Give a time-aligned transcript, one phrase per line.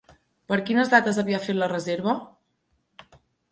[0.51, 2.17] Per quines dates havia fet la reserva?